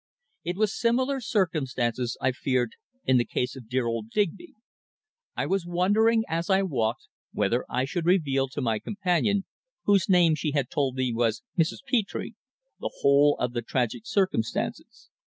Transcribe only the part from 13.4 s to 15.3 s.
the tragic circumstances.